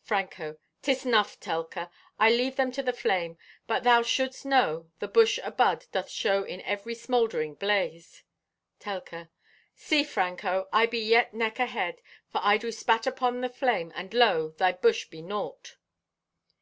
(Franco) 0.00 0.56
"'Tis 0.80 1.04
nuff, 1.04 1.38
Telka, 1.38 1.90
I 2.18 2.30
leave 2.30 2.56
them 2.56 2.72
to 2.72 2.82
the 2.82 2.90
flame. 2.94 3.36
But 3.66 3.84
thou 3.84 4.00
shouldst 4.00 4.46
know 4.46 4.90
the 4.98 5.08
bush 5.08 5.38
abud 5.44 5.84
doth 5.92 6.08
show 6.08 6.42
in 6.42 6.62
every 6.62 6.94
smouldering 6.94 7.54
blaze." 7.54 8.22
(Telka) 8.80 9.28
"See, 9.74 10.04
Franco, 10.04 10.70
I 10.72 10.86
be 10.86 11.00
yet 11.00 11.34
neck 11.34 11.58
ahead, 11.60 12.00
for 12.30 12.40
I 12.42 12.56
do 12.56 12.72
spat 12.72 13.06
upon 13.06 13.42
the 13.42 13.50
flame 13.50 13.92
and 13.94 14.14
lo, 14.14 14.54
thy 14.56 14.72
bush 14.72 15.04
be 15.10 15.20
naught!" 15.20 15.76